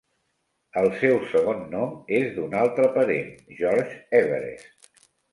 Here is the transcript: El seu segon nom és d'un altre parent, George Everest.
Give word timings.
El 0.81 0.87
seu 1.01 1.17
segon 1.33 1.59
nom 1.73 1.91
és 2.19 2.25
d'un 2.37 2.55
altre 2.61 2.87
parent, 2.95 3.27
George 3.59 3.99
Everest. 4.21 4.99